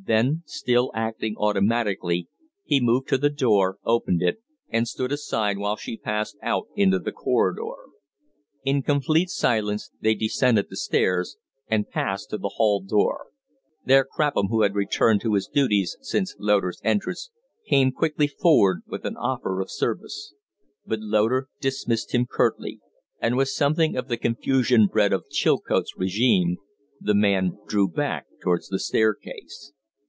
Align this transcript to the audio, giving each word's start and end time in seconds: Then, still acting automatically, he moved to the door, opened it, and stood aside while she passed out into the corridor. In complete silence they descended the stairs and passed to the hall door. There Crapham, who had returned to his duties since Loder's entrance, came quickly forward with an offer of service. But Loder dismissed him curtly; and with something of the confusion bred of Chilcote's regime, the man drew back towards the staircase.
Then, 0.00 0.42
still 0.46 0.90
acting 0.94 1.34
automatically, 1.36 2.28
he 2.64 2.80
moved 2.80 3.08
to 3.08 3.18
the 3.18 3.28
door, 3.28 3.76
opened 3.84 4.22
it, 4.22 4.40
and 4.70 4.88
stood 4.88 5.12
aside 5.12 5.58
while 5.58 5.76
she 5.76 5.98
passed 5.98 6.38
out 6.40 6.68
into 6.74 6.98
the 6.98 7.12
corridor. 7.12 7.74
In 8.64 8.80
complete 8.82 9.28
silence 9.28 9.90
they 10.00 10.14
descended 10.14 10.70
the 10.70 10.76
stairs 10.78 11.36
and 11.68 11.90
passed 11.90 12.30
to 12.30 12.38
the 12.38 12.52
hall 12.56 12.80
door. 12.80 13.26
There 13.84 14.02
Crapham, 14.10 14.46
who 14.48 14.62
had 14.62 14.74
returned 14.74 15.20
to 15.22 15.34
his 15.34 15.46
duties 15.46 15.98
since 16.00 16.34
Loder's 16.38 16.80
entrance, 16.82 17.30
came 17.66 17.92
quickly 17.92 18.28
forward 18.28 18.84
with 18.86 19.04
an 19.04 19.16
offer 19.18 19.60
of 19.60 19.70
service. 19.70 20.32
But 20.86 21.00
Loder 21.00 21.48
dismissed 21.60 22.14
him 22.14 22.24
curtly; 22.24 22.80
and 23.20 23.36
with 23.36 23.48
something 23.50 23.94
of 23.94 24.08
the 24.08 24.16
confusion 24.16 24.86
bred 24.86 25.12
of 25.12 25.28
Chilcote's 25.28 25.98
regime, 25.98 26.56
the 26.98 27.14
man 27.14 27.58
drew 27.66 27.88
back 27.90 28.24
towards 28.40 28.68
the 28.68 28.78
staircase. 28.78 29.74